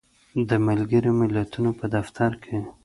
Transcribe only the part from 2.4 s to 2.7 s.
کې